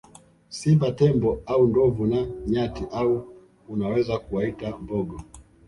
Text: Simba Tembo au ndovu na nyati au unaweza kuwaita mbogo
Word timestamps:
Simba 0.49 0.91
Tembo 0.95 1.41
au 1.45 1.67
ndovu 1.67 2.05
na 2.07 2.25
nyati 2.47 2.83
au 2.91 3.27
unaweza 3.69 4.17
kuwaita 4.19 4.77
mbogo 4.77 5.21